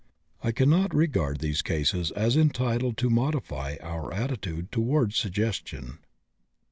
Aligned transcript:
I 0.43 0.51
cannot 0.51 0.95
regard 0.95 1.37
these 1.41 1.61
cases 1.61 2.09
as 2.15 2.35
entitled 2.35 2.97
to 2.97 3.09
modify 3.11 3.75
our 3.83 4.11
attitude 4.11 4.71
toward 4.71 5.13
suggestion. 5.13 5.99